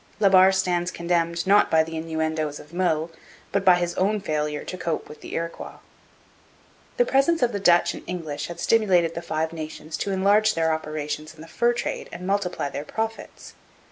[0.19, 3.11] La Barre stands condemned not by the innuendoes of Meulles,
[3.51, 5.77] but by his own failure to cope with the Iroquois.
[6.97, 10.73] The presence of the Dutch and English had stimulated the Five Nations to enlarge their
[10.73, 13.53] operations in the fur trade and multiply their profits.